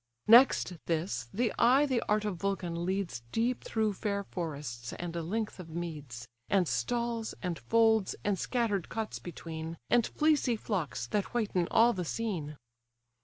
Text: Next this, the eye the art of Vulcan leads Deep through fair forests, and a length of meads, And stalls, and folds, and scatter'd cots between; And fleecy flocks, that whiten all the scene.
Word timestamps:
Next 0.25 0.77
this, 0.87 1.29
the 1.31 1.53
eye 1.59 1.85
the 1.85 2.01
art 2.09 2.25
of 2.25 2.37
Vulcan 2.37 2.85
leads 2.87 3.21
Deep 3.31 3.63
through 3.63 3.93
fair 3.93 4.23
forests, 4.23 4.93
and 4.93 5.15
a 5.15 5.21
length 5.21 5.59
of 5.59 5.69
meads, 5.69 6.27
And 6.49 6.67
stalls, 6.67 7.35
and 7.43 7.59
folds, 7.59 8.15
and 8.23 8.39
scatter'd 8.39 8.89
cots 8.89 9.19
between; 9.19 9.77
And 9.91 10.07
fleecy 10.07 10.55
flocks, 10.55 11.05
that 11.09 11.35
whiten 11.35 11.67
all 11.69 11.93
the 11.93 12.03
scene. 12.03 12.57